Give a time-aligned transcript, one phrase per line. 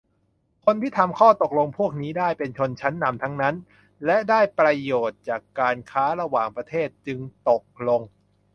[0.65, 3.55] คนที่ทำข้อตกลงพวกนี้ได้ เป็นชนชั้นนำทั้งนั้น
[4.05, 8.01] และได้ประโยชน์จากการค้าระหว่างประเทศ จึงตกลง